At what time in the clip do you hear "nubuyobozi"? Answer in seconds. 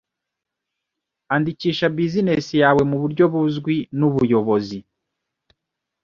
3.97-4.79